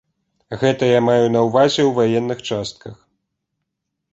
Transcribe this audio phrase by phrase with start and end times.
[0.61, 2.95] Гэта я маю на ўвазе ў ваенных частках.